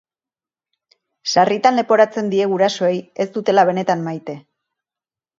Sarritan 1.33 1.75
leporatzen 1.79 2.31
die 2.31 2.47
gurasoei 2.53 2.93
ez 3.25 3.27
dutela 3.35 3.67
benetan 3.71 4.01
maite. 4.07 4.35